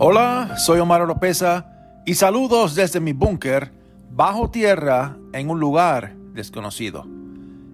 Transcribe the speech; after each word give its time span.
Hola, 0.00 0.54
soy 0.58 0.78
Omar 0.78 1.02
Oropesa 1.02 1.66
y 2.06 2.14
saludos 2.14 2.76
desde 2.76 3.00
mi 3.00 3.12
búnker 3.12 3.72
bajo 4.12 4.48
tierra 4.48 5.16
en 5.32 5.50
un 5.50 5.58
lugar 5.58 6.14
desconocido. 6.34 7.04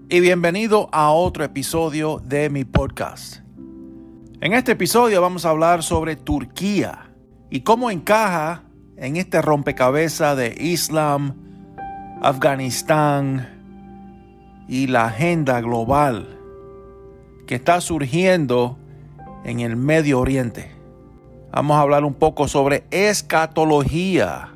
Y 0.08 0.20
bienvenido 0.20 0.88
a 0.90 1.10
otro 1.10 1.44
episodio 1.44 2.22
de 2.24 2.48
mi 2.48 2.64
podcast. 2.64 3.40
En 4.40 4.54
este 4.54 4.72
episodio 4.72 5.20
vamos 5.20 5.44
a 5.44 5.50
hablar 5.50 5.82
sobre 5.82 6.16
Turquía 6.16 7.10
y 7.50 7.60
cómo 7.60 7.90
encaja 7.90 8.62
en 8.96 9.18
este 9.18 9.42
rompecabezas 9.42 10.34
de 10.34 10.56
Islam, 10.58 11.34
Afganistán 12.22 13.50
y 14.66 14.86
la 14.86 15.08
agenda 15.08 15.60
global 15.60 16.38
que 17.46 17.56
está 17.56 17.82
surgiendo 17.82 18.78
en 19.44 19.60
el 19.60 19.76
Medio 19.76 20.20
Oriente. 20.20 20.73
Vamos 21.54 21.76
a 21.76 21.82
hablar 21.82 22.04
un 22.04 22.14
poco 22.14 22.48
sobre 22.48 22.82
escatología, 22.90 24.48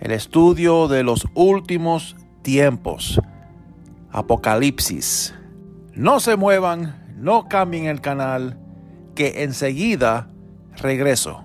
el 0.00 0.10
estudio 0.10 0.88
de 0.88 1.02
los 1.02 1.26
últimos 1.34 2.16
tiempos, 2.40 3.20
Apocalipsis. 4.10 5.34
No 5.92 6.18
se 6.18 6.36
muevan, 6.36 7.14
no 7.18 7.46
cambien 7.46 7.84
el 7.84 8.00
canal, 8.00 8.58
que 9.14 9.42
enseguida 9.42 10.30
regreso. 10.78 11.44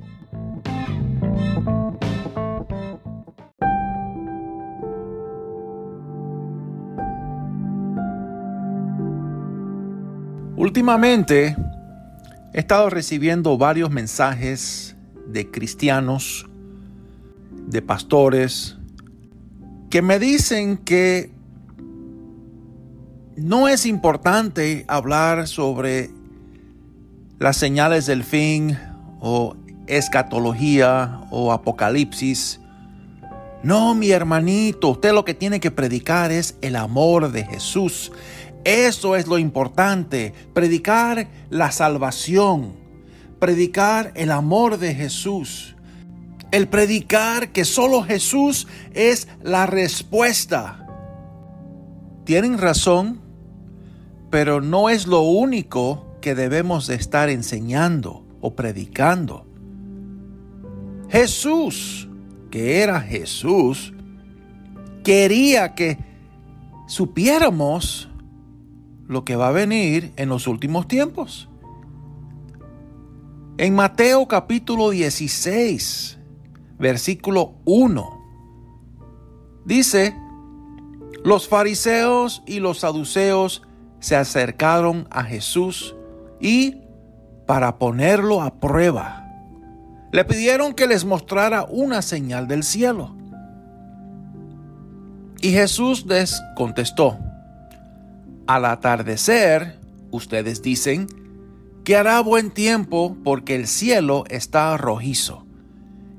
Últimamente 10.71 11.57
he 12.53 12.59
estado 12.59 12.89
recibiendo 12.89 13.57
varios 13.57 13.91
mensajes 13.91 14.95
de 15.27 15.51
cristianos, 15.51 16.49
de 17.67 17.81
pastores, 17.81 18.77
que 19.89 20.01
me 20.01 20.17
dicen 20.17 20.77
que 20.77 21.29
no 23.35 23.67
es 23.67 23.85
importante 23.85 24.85
hablar 24.87 25.49
sobre 25.49 26.09
las 27.37 27.57
señales 27.57 28.05
del 28.05 28.23
fin 28.23 28.79
o 29.19 29.57
escatología 29.87 31.19
o 31.31 31.51
apocalipsis. 31.51 32.61
No, 33.61 33.93
mi 33.93 34.11
hermanito, 34.11 34.87
usted 34.87 35.11
lo 35.11 35.25
que 35.25 35.33
tiene 35.33 35.59
que 35.59 35.69
predicar 35.69 36.31
es 36.31 36.55
el 36.61 36.77
amor 36.77 37.33
de 37.33 37.43
Jesús. 37.43 38.13
Eso 38.63 39.15
es 39.15 39.27
lo 39.27 39.37
importante, 39.37 40.33
predicar 40.53 41.27
la 41.49 41.71
salvación, 41.71 42.73
predicar 43.39 44.11
el 44.15 44.31
amor 44.31 44.77
de 44.77 44.93
Jesús, 44.93 45.75
el 46.51 46.67
predicar 46.67 47.51
que 47.51 47.65
solo 47.65 48.03
Jesús 48.03 48.67
es 48.93 49.27
la 49.41 49.65
respuesta. 49.65 50.85
Tienen 52.23 52.59
razón, 52.59 53.21
pero 54.29 54.61
no 54.61 54.89
es 54.89 55.07
lo 55.07 55.21
único 55.21 56.05
que 56.21 56.35
debemos 56.35 56.85
de 56.85 56.95
estar 56.95 57.29
enseñando 57.29 58.23
o 58.41 58.55
predicando. 58.55 59.47
Jesús, 61.09 62.07
que 62.51 62.81
era 62.81 63.01
Jesús, 63.01 63.93
quería 65.03 65.73
que 65.73 65.97
supiéramos 66.87 68.10
lo 69.11 69.25
que 69.25 69.35
va 69.35 69.49
a 69.49 69.51
venir 69.51 70.13
en 70.15 70.29
los 70.29 70.47
últimos 70.47 70.87
tiempos. 70.87 71.49
En 73.57 73.75
Mateo 73.75 74.25
capítulo 74.25 74.91
16, 74.91 76.17
versículo 76.79 77.55
1, 77.65 78.23
dice, 79.65 80.15
los 81.25 81.49
fariseos 81.49 82.41
y 82.47 82.61
los 82.61 82.79
saduceos 82.79 83.63
se 83.99 84.15
acercaron 84.15 85.09
a 85.11 85.25
Jesús 85.25 85.93
y, 86.39 86.77
para 87.45 87.79
ponerlo 87.79 88.41
a 88.41 88.61
prueba, 88.61 89.27
le 90.13 90.23
pidieron 90.23 90.73
que 90.73 90.87
les 90.87 91.03
mostrara 91.03 91.65
una 91.65 92.01
señal 92.01 92.47
del 92.47 92.63
cielo. 92.63 93.13
Y 95.41 95.51
Jesús 95.51 96.05
les 96.05 96.41
contestó, 96.55 97.19
al 98.55 98.65
atardecer, 98.65 99.79
ustedes 100.11 100.61
dicen, 100.61 101.07
que 101.85 101.95
hará 101.95 102.19
buen 102.19 102.51
tiempo 102.51 103.15
porque 103.23 103.55
el 103.55 103.65
cielo 103.65 104.25
está 104.29 104.75
rojizo, 104.75 105.45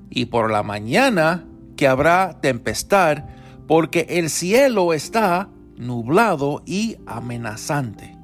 y 0.09 0.25
por 0.26 0.50
la 0.50 0.62
mañana 0.62 1.44
que 1.76 1.87
habrá 1.87 2.41
tempestad 2.41 3.25
porque 3.69 4.06
el 4.09 4.31
cielo 4.31 4.94
está 4.94 5.50
nublado 5.76 6.62
y 6.65 6.97
amenazante. 7.06 8.16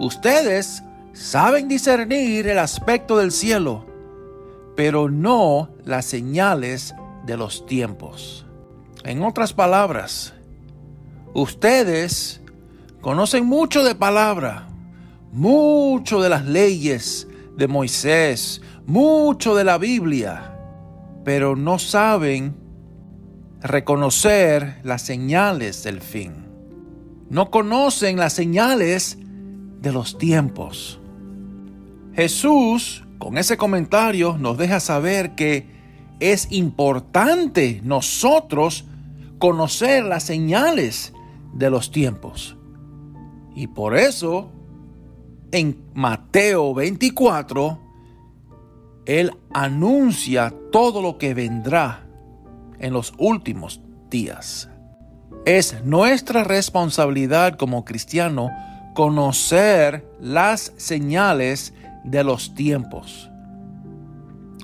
Ustedes 0.00 0.82
saben 1.12 1.68
discernir 1.68 2.48
el 2.48 2.58
aspecto 2.58 3.16
del 3.18 3.30
cielo, 3.30 3.86
pero 4.74 5.08
no 5.08 5.70
las 5.84 6.04
señales 6.04 6.96
de 7.26 7.36
los 7.36 7.64
tiempos. 7.64 8.44
En 9.04 9.22
otras 9.22 9.52
palabras, 9.52 10.34
ustedes 11.32 12.40
Conocen 13.06 13.46
mucho 13.46 13.84
de 13.84 13.94
palabra, 13.94 14.66
mucho 15.30 16.20
de 16.20 16.28
las 16.28 16.44
leyes 16.44 17.28
de 17.56 17.68
Moisés, 17.68 18.60
mucho 18.84 19.54
de 19.54 19.62
la 19.62 19.78
Biblia, 19.78 20.58
pero 21.24 21.54
no 21.54 21.78
saben 21.78 22.56
reconocer 23.60 24.80
las 24.82 25.02
señales 25.02 25.84
del 25.84 26.00
fin. 26.00 26.48
No 27.30 27.52
conocen 27.52 28.16
las 28.16 28.32
señales 28.32 29.18
de 29.80 29.92
los 29.92 30.18
tiempos. 30.18 30.98
Jesús, 32.12 33.04
con 33.18 33.38
ese 33.38 33.56
comentario, 33.56 34.36
nos 34.36 34.58
deja 34.58 34.80
saber 34.80 35.36
que 35.36 35.68
es 36.18 36.48
importante 36.50 37.80
nosotros 37.84 38.84
conocer 39.38 40.02
las 40.02 40.24
señales 40.24 41.12
de 41.54 41.70
los 41.70 41.92
tiempos. 41.92 42.56
Y 43.56 43.68
por 43.68 43.96
eso, 43.96 44.50
en 45.50 45.78
Mateo 45.94 46.74
24, 46.74 47.80
Él 49.06 49.32
anuncia 49.54 50.52
todo 50.70 51.00
lo 51.00 51.16
que 51.16 51.32
vendrá 51.32 52.06
en 52.78 52.92
los 52.92 53.14
últimos 53.16 53.80
días. 54.10 54.68
Es 55.46 55.82
nuestra 55.84 56.44
responsabilidad 56.44 57.56
como 57.56 57.86
cristiano 57.86 58.50
conocer 58.94 60.06
las 60.20 60.74
señales 60.76 61.72
de 62.04 62.24
los 62.24 62.54
tiempos. 62.54 63.30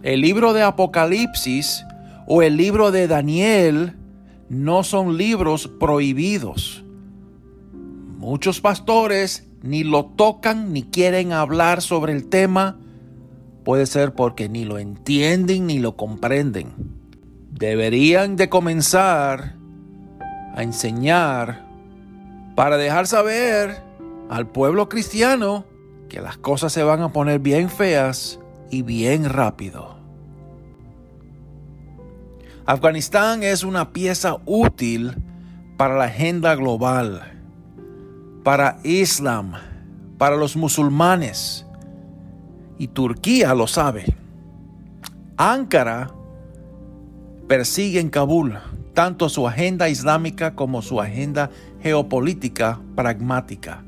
El 0.03 0.21
libro 0.21 0.53
de 0.53 0.63
Apocalipsis 0.63 1.85
o 2.27 2.43
el 2.43 2.59
libro 2.59 2.91
de 2.91 3.09
Daniel 3.09 3.97
no 4.51 4.85
son 4.85 5.17
libros 5.17 5.71
prohibidos. 5.81 6.82
Muchos 8.23 8.61
pastores 8.61 9.49
ni 9.63 9.83
lo 9.83 10.05
tocan 10.05 10.73
ni 10.73 10.85
quieren 10.85 11.33
hablar 11.33 11.83
sobre 11.83 12.13
el 12.13 12.29
tema. 12.29 12.79
Puede 13.65 13.85
ser 13.85 14.15
porque 14.15 14.49
ni 14.49 14.65
lo 14.65 14.79
entienden 14.79 15.67
ni 15.67 15.81
lo 15.81 15.97
comprenden. 15.97 16.73
Deberían 17.51 18.37
de 18.37 18.49
comenzar 18.49 19.57
a 20.55 20.63
enseñar 20.63 21.67
para 22.55 22.77
dejar 22.77 23.09
saber 23.09 23.83
al 24.31 24.47
pueblo 24.47 24.89
cristiano 24.89 25.65
que 26.09 26.21
las 26.21 26.37
cosas 26.37 26.73
se 26.73 26.85
van 26.85 27.03
a 27.03 27.13
poner 27.13 27.41
bien 27.41 27.69
feas 27.69 28.39
y 28.71 28.83
bien 28.83 29.29
rápido. 29.29 29.97
Afganistán 32.67 33.43
es 33.43 33.65
una 33.65 33.93
pieza 33.93 34.37
útil 34.47 35.17
para 35.77 35.97
la 35.97 36.05
agenda 36.05 36.55
global 36.55 37.32
para 38.43 38.79
Islam, 38.83 39.53
para 40.19 40.37
los 40.37 40.57
musulmanes. 40.57 41.67
Y 42.79 42.89
Turquía 42.89 43.55
lo 43.55 43.67
sabe. 43.67 44.17
Ankara 45.37 46.11
persigue 47.47 48.01
en 48.01 48.11
Kabul 48.11 48.59
tanto 48.95 49.29
su 49.29 49.49
agenda 49.49 49.89
islámica 49.89 50.55
como 50.55 50.83
su 50.83 51.01
agenda 51.01 51.51
geopolítica 51.83 52.81
pragmática. 52.95 53.85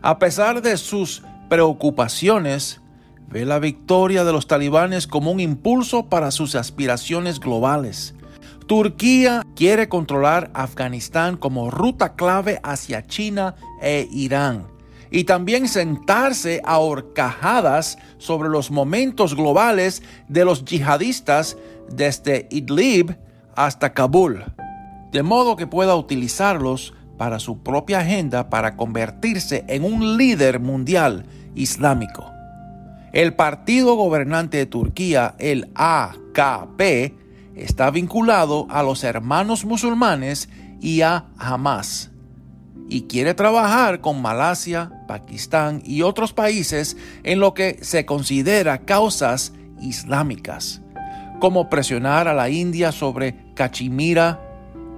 A 0.00 0.18
pesar 0.18 0.62
de 0.62 0.76
sus 0.76 1.22
preocupaciones, 1.48 2.80
ve 3.28 3.44
la 3.44 3.58
victoria 3.58 4.24
de 4.24 4.32
los 4.32 4.46
talibanes 4.46 5.06
como 5.06 5.30
un 5.30 5.40
impulso 5.40 6.08
para 6.08 6.30
sus 6.30 6.54
aspiraciones 6.54 7.40
globales. 7.40 8.14
Turquía 8.66 9.42
quiere 9.56 9.88
controlar 9.88 10.50
Afganistán 10.54 11.36
como 11.36 11.70
ruta 11.70 12.14
clave 12.14 12.60
hacia 12.62 13.06
China 13.06 13.54
e 13.80 14.08
Irán 14.12 14.66
y 15.10 15.24
también 15.24 15.68
sentarse 15.68 16.62
a 16.64 16.78
horcajadas 16.78 17.98
sobre 18.18 18.48
los 18.48 18.70
momentos 18.70 19.36
globales 19.36 20.02
de 20.28 20.44
los 20.44 20.64
yihadistas 20.64 21.58
desde 21.90 22.48
Idlib 22.50 23.16
hasta 23.54 23.92
Kabul, 23.92 24.44
de 25.12 25.22
modo 25.22 25.56
que 25.56 25.66
pueda 25.66 25.94
utilizarlos 25.96 26.94
para 27.18 27.38
su 27.38 27.62
propia 27.62 28.00
agenda 28.00 28.48
para 28.48 28.76
convertirse 28.76 29.64
en 29.68 29.84
un 29.84 30.16
líder 30.16 30.60
mundial 30.60 31.26
islámico. 31.54 32.30
El 33.12 33.34
partido 33.34 33.94
gobernante 33.96 34.56
de 34.56 34.66
Turquía, 34.66 35.34
el 35.38 35.70
AKP, 35.74 37.21
está 37.54 37.90
vinculado 37.90 38.66
a 38.70 38.82
los 38.82 39.04
hermanos 39.04 39.64
musulmanes 39.64 40.48
y 40.80 41.02
a 41.02 41.26
Hamas, 41.38 42.10
y 42.88 43.02
quiere 43.02 43.34
trabajar 43.34 44.00
con 44.00 44.20
Malasia, 44.20 44.90
Pakistán 45.06 45.82
y 45.84 46.02
otros 46.02 46.32
países 46.32 46.96
en 47.22 47.40
lo 47.40 47.54
que 47.54 47.78
se 47.82 48.04
considera 48.04 48.84
causas 48.84 49.52
islámicas, 49.80 50.82
como 51.40 51.70
presionar 51.70 52.28
a 52.28 52.34
la 52.34 52.50
India 52.50 52.92
sobre 52.92 53.36
Cachemira, 53.54 54.40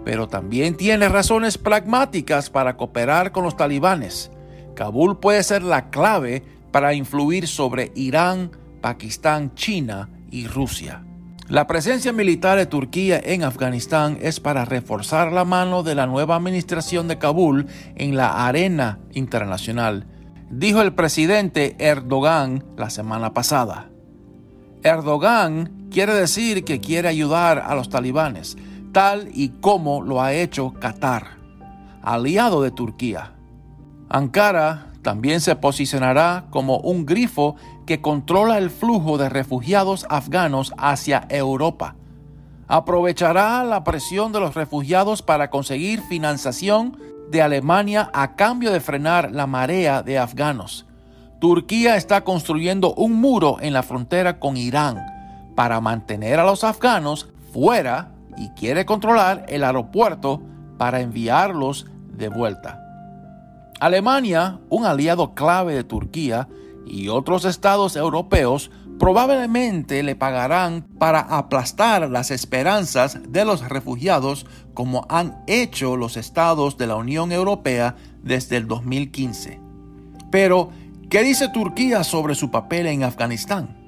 pero 0.05 0.29
también 0.29 0.77
tiene 0.77 1.09
razones 1.09 1.57
pragmáticas 1.57 2.51
para 2.51 2.77
cooperar 2.77 3.33
con 3.33 3.45
los 3.45 3.57
talibanes. 3.57 4.31
Kabul 4.75 5.19
puede 5.19 5.43
ser 5.43 5.63
la 5.63 5.91
clave 5.91 6.43
para 6.73 6.95
influir 6.95 7.47
sobre 7.47 7.93
Irán, 7.95 8.51
Pakistán, 8.81 9.55
China 9.55 10.11
y 10.31 10.47
Rusia. 10.47 11.05
La 11.49 11.67
presencia 11.67 12.11
militar 12.11 12.57
de 12.57 12.65
Turquía 12.65 13.21
en 13.23 13.45
Afganistán 13.45 14.17
es 14.23 14.41
para 14.41 14.65
reforzar 14.65 15.31
la 15.31 15.45
mano 15.45 15.83
de 15.83 15.95
la 15.95 16.07
nueva 16.07 16.37
administración 16.37 17.07
de 17.07 17.19
Kabul 17.19 17.67
en 17.97 18.17
la 18.17 18.47
arena 18.47 18.99
internacional, 19.13 20.07
dijo 20.49 20.81
el 20.81 20.95
presidente 20.95 21.77
Erdogan 21.79 22.65
la 22.79 22.89
semana 22.89 23.35
pasada. 23.35 23.91
Erdogan 24.83 25.89
quiere 25.91 26.15
decir 26.15 26.65
que 26.65 26.81
quiere 26.81 27.09
ayudar 27.09 27.59
a 27.59 27.75
los 27.75 27.91
talibanes, 27.91 28.57
tal 28.93 29.29
y 29.35 29.51
como 29.51 30.01
lo 30.01 30.23
ha 30.23 30.33
hecho 30.33 30.73
Qatar, 30.73 31.37
aliado 32.03 32.63
de 32.63 32.71
Turquía. 32.71 33.35
Ankara 34.09 34.95
también 35.03 35.43
se 35.43 35.55
posicionará 35.57 36.47
como 36.49 36.79
un 36.79 37.05
grifo 37.05 37.57
que 37.87 38.01
controla 38.01 38.59
el 38.59 38.71
flujo 38.71 39.19
de 39.19 39.29
refugiados 39.29 40.07
afganos 40.09 40.73
hacia 40.79 41.27
Europa. 41.29 41.97
Aprovechará 42.67 43.63
la 43.65 43.85
presión 43.85 44.33
de 44.33 44.41
los 44.41 44.55
refugiados 44.55 45.23
para 45.23 45.51
conseguir 45.51 46.01
financiación 46.03 46.99
de 47.31 47.43
Alemania 47.43 48.11
a 48.15 48.37
cambio 48.37 48.73
de 48.73 48.81
frenar 48.81 49.33
la 49.33 49.47
marea 49.47 50.03
de 50.03 50.19
afganos. 50.19 50.87
Turquía 51.41 51.97
está 51.97 52.23
construyendo 52.23 52.95
un 52.95 53.21
muro 53.21 53.59
en 53.61 53.75
la 53.75 53.83
frontera 53.83 54.39
con 54.39 54.57
Irán 54.57 55.05
para 55.55 55.81
mantener 55.81 56.41
a 56.41 56.45
los 56.45 56.65
afganos 56.65 57.29
fuera 57.53 58.13
y 58.37 58.49
quiere 58.51 58.87
controlar 58.87 59.45
el 59.49 59.63
aeropuerto 59.63 60.43
para 60.79 61.01
enviarlos 61.01 61.87
de 62.17 62.29
vuelta. 62.29 62.81
Alemania, 63.81 64.61
un 64.71 64.87
aliado 64.87 65.35
clave 65.35 65.75
de 65.75 65.85
Turquía, 65.85 66.49
y 66.87 67.09
otros 67.09 67.45
estados 67.45 67.97
europeos 67.97 68.71
probablemente 68.99 70.03
le 70.03 70.15
pagarán 70.15 70.83
para 70.99 71.21
aplastar 71.21 72.09
las 72.11 72.31
esperanzas 72.31 73.19
de 73.29 73.45
los 73.45 73.69
refugiados 73.69 74.47
como 74.73 75.07
han 75.09 75.43
hecho 75.47 75.97
los 75.97 76.17
estados 76.17 76.77
de 76.79 76.87
la 76.87 76.97
Unión 76.97 77.33
Europea 77.33 77.97
desde 78.23 78.57
el 78.57 78.69
2015. 78.69 79.61
Pero, 80.31 80.71
¿qué 81.11 81.23
dice 81.23 81.49
Turquía 81.49 82.05
sobre 82.05 82.35
su 82.35 82.51
papel 82.51 82.87
en 82.87 83.05
Afganistán? 83.05 83.85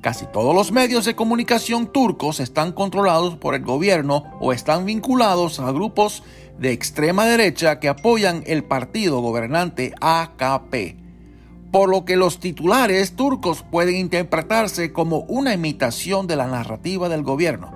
Casi 0.00 0.26
todos 0.26 0.54
los 0.54 0.70
medios 0.70 1.06
de 1.06 1.16
comunicación 1.16 1.86
turcos 1.86 2.38
están 2.38 2.72
controlados 2.72 3.36
por 3.36 3.54
el 3.54 3.64
gobierno 3.64 4.24
o 4.38 4.52
están 4.52 4.84
vinculados 4.84 5.60
a 5.60 5.72
grupos 5.72 6.22
de 6.58 6.72
extrema 6.72 7.24
derecha 7.24 7.80
que 7.80 7.88
apoyan 7.88 8.44
el 8.46 8.64
partido 8.64 9.20
gobernante 9.20 9.94
AKP, 10.00 11.03
por 11.74 11.88
lo 11.88 12.04
que 12.04 12.14
los 12.14 12.38
titulares 12.38 13.16
turcos 13.16 13.64
pueden 13.68 13.96
interpretarse 13.96 14.92
como 14.92 15.22
una 15.22 15.54
imitación 15.54 16.28
de 16.28 16.36
la 16.36 16.46
narrativa 16.46 17.08
del 17.08 17.24
gobierno. 17.24 17.72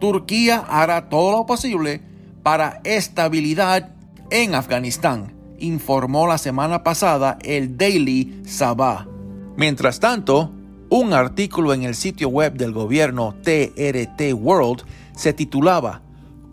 Turquía 0.00 0.58
hará 0.68 1.08
todo 1.08 1.32
lo 1.32 1.46
posible 1.46 2.02
para 2.42 2.82
estabilidad 2.84 3.94
en 4.28 4.54
Afganistán, 4.54 5.32
informó 5.58 6.26
la 6.26 6.36
semana 6.36 6.82
pasada 6.82 7.38
el 7.42 7.78
Daily 7.78 8.42
Sabah. 8.44 9.08
Mientras 9.56 9.98
tanto, 9.98 10.50
un 10.90 11.14
artículo 11.14 11.72
en 11.72 11.84
el 11.84 11.94
sitio 11.94 12.28
web 12.28 12.52
del 12.52 12.74
gobierno 12.74 13.34
TRT 13.42 14.34
World 14.34 14.82
se 15.16 15.32
titulaba 15.32 16.02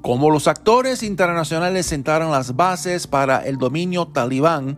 Cómo 0.02 0.30
los 0.30 0.48
actores 0.48 1.04
internacionales 1.04 1.88
sentaron 1.88 2.32
las 2.32 2.56
bases 2.56 3.06
para 3.06 3.46
el 3.46 3.58
dominio 3.58 4.08
talibán 4.08 4.78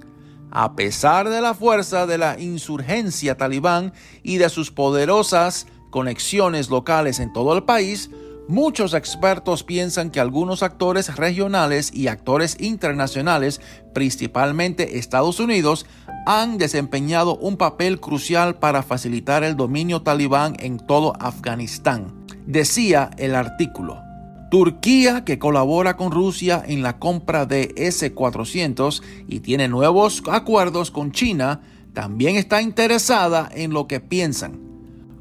a 0.52 0.76
pesar 0.76 1.30
de 1.30 1.42
la 1.42 1.54
fuerza 1.54 2.06
de 2.06 2.18
la 2.18 2.40
insurgencia 2.40 3.38
talibán 3.38 3.94
y 4.22 4.38
de 4.38 4.50
sus 4.50 4.72
poderosas 4.72 5.68
conexiones 5.90 6.70
locales 6.70 7.20
en 7.20 7.32
todo 7.34 7.56
el 7.56 7.64
país, 7.64 8.12
muchos 8.48 8.94
expertos 8.94 9.64
piensan 9.64 10.12
que 10.12 10.20
algunos 10.20 10.62
actores 10.62 11.16
regionales 11.16 11.94
y 11.94 12.08
actores 12.08 12.58
internacionales, 12.60 13.62
principalmente 13.94 14.98
Estados 14.98 15.40
Unidos, 15.40 15.86
han 16.26 16.58
desempeñado 16.58 17.38
un 17.38 17.58
papel 17.58 18.00
crucial 18.00 18.60
para 18.60 18.84
facilitar 18.84 19.44
el 19.44 19.56
dominio 19.56 20.02
talibán 20.02 20.56
en 20.60 20.78
todo 20.78 21.14
Afganistán, 21.20 22.26
decía 22.46 23.10
el 23.18 23.36
artículo. 23.36 24.11
Turquía, 24.52 25.24
que 25.24 25.40
colabora 25.40 25.96
con 25.96 26.12
Rusia 26.12 26.62
en 26.68 26.84
la 26.84 27.00
compra 27.00 27.46
de 27.46 27.74
S-400 27.78 29.02
y 29.30 29.40
tiene 29.40 29.70
nuevos 29.70 30.22
acuerdos 30.30 30.92
con 30.92 31.14
China, 31.14 31.62
también 31.94 32.36
está 32.36 32.62
interesada 32.62 33.48
en 33.56 33.72
lo 33.72 33.88
que 33.88 34.02
piensan. 34.02 34.60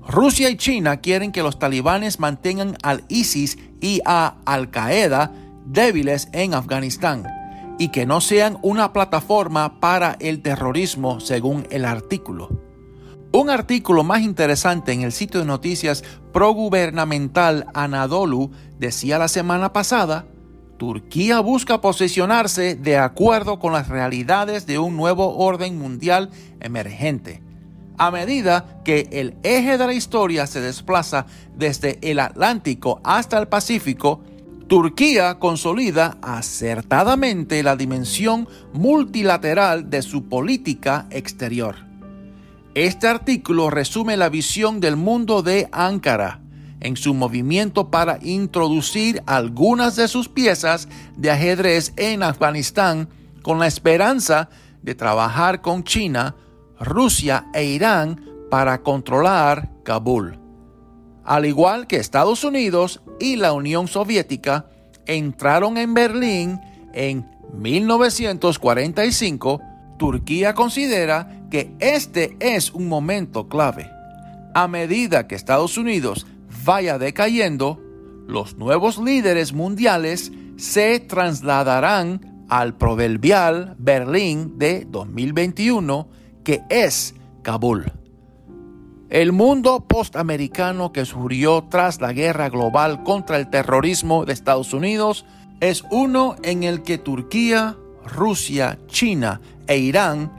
Rusia 0.05 0.51
y 0.51 0.57
China 0.57 0.97
quieren 0.97 1.31
que 1.31 1.45
los 1.45 1.61
talibanes 1.61 2.19
mantengan 2.19 2.77
al 2.83 3.05
ISIS 3.09 3.57
y 3.81 4.01
a 4.05 4.39
Al 4.47 4.73
Qaeda 4.73 5.33
débiles 5.65 6.29
en 6.33 6.53
Afganistán 6.53 7.25
y 7.79 7.91
que 7.93 8.07
no 8.07 8.21
sean 8.21 8.59
una 8.63 8.93
plataforma 8.93 9.79
para 9.79 10.17
el 10.19 10.43
terrorismo, 10.43 11.21
según 11.21 11.69
el 11.71 11.85
artículo. 11.85 12.70
Un 13.33 13.49
artículo 13.49 14.03
más 14.03 14.23
interesante 14.23 14.93
en 14.93 15.03
el 15.03 15.13
sitio 15.13 15.39
de 15.39 15.47
noticias 15.47 16.03
progubernamental 16.33 17.67
Anadolu 17.75 18.51
decía 18.79 19.19
la 19.19 19.29
semana 19.29 19.73
pasada, 19.73 20.27
Turquía 20.79 21.39
busca 21.39 21.81
posicionarse 21.81 22.75
de 22.75 22.99
acuerdo 22.99 23.61
con 23.61 23.73
las 23.73 23.89
realidades 23.89 24.67
de 24.67 24.81
un 24.81 24.97
nuevo 24.97 25.37
orden 25.37 25.79
mundial 25.79 26.31
emergente. 26.59 27.41
A 27.99 28.11
medida 28.11 28.81
que 28.85 29.09
el 29.13 29.37
eje 29.45 29.79
de 29.79 29.87
la 29.87 29.93
historia 29.93 30.49
se 30.49 30.61
desplaza 30.61 31.27
desde 31.55 31.99
el 32.03 32.19
Atlántico 32.19 33.01
hasta 33.05 33.39
el 33.39 33.47
Pacífico, 33.47 34.23
Turquía 34.67 35.39
consolida 35.39 36.19
acertadamente 36.21 37.63
la 37.63 37.77
dimensión 37.77 38.49
multilateral 38.73 39.89
de 39.89 40.03
su 40.03 40.29
política 40.29 41.07
exterior. 41.11 41.90
Este 42.81 43.07
artículo 43.09 43.69
resume 43.69 44.17
la 44.17 44.31
visión 44.31 44.81
del 44.81 44.97
mundo 44.97 45.43
de 45.43 45.69
Ankara 45.71 46.41
en 46.81 46.97
su 46.97 47.13
movimiento 47.13 47.91
para 47.91 48.19
introducir 48.23 49.23
algunas 49.27 49.97
de 49.97 50.09
sus 50.09 50.31
piezas 50.31 50.89
de 51.15 51.31
ajedrez 51.31 51.93
en 51.99 52.23
Afganistán 52.23 53.11
con 53.43 53.59
la 53.59 53.67
esperanza 53.67 54.49
de 54.81 54.95
trabajar 54.95 55.61
con 55.61 55.85
China, 55.85 56.37
Rusia 56.81 57.49
e 57.53 57.65
Irán 57.65 58.25
para 58.51 58.83
controlar 58.83 59.69
Kabul. 59.85 60.39
Al 61.23 61.45
igual 61.45 61.87
que 61.87 61.97
Estados 61.97 62.45
Unidos 62.45 63.03
y 63.21 63.37
la 63.37 63.53
Unión 63.53 63.89
Soviética, 63.89 64.71
entraron 65.05 65.77
en 65.77 65.93
Berlín 65.93 66.59
en 66.95 67.29
1945, 67.53 69.61
Turquía 70.01 70.55
considera 70.55 71.45
que 71.51 71.75
este 71.79 72.35
es 72.41 72.73
un 72.73 72.89
momento 72.89 73.51
clave. 73.51 73.91
A 74.55 74.67
medida 74.67 75.29
que 75.29 75.35
Estados 75.35 75.77
Unidos 75.77 76.27
vaya 76.65 76.99
decayendo, 76.99 77.79
los 78.27 78.57
nuevos 78.57 78.97
líderes 78.97 79.53
mundiales 79.53 80.33
se 80.57 81.01
trasladarán 81.01 82.47
al 82.49 82.79
proverbial 82.79 83.77
Berlín 83.79 84.59
de 84.59 84.87
2021, 84.89 86.09
que 86.45 86.63
es 86.71 87.15
Kabul. 87.43 87.93
El 89.11 89.33
mundo 89.33 89.87
postamericano 89.87 90.93
que 90.93 91.05
surgió 91.05 91.65
tras 91.69 92.01
la 92.01 92.15
guerra 92.15 92.49
global 92.49 93.03
contra 93.03 93.37
el 93.37 93.51
terrorismo 93.51 94.25
de 94.25 94.33
Estados 94.33 94.73
Unidos 94.73 95.27
es 95.61 95.85
uno 95.91 96.37
en 96.43 96.63
el 96.63 96.83
que 96.83 96.97
Turquía, 96.97 97.77
Rusia, 98.07 98.79
China 98.87 99.41
e 99.67 99.79
Irán 99.79 100.31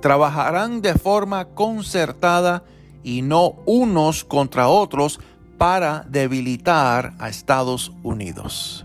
trabajarán 0.00 0.80
de 0.80 0.94
forma 0.94 1.44
concertada 1.46 2.64
y 3.02 3.22
no 3.22 3.56
unos 3.66 4.24
contra 4.24 4.68
otros 4.68 5.20
para 5.58 6.04
debilitar 6.08 7.14
a 7.18 7.28
Estados 7.28 7.92
Unidos. 8.02 8.84